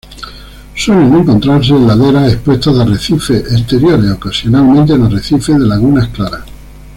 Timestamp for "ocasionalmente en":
4.09-5.03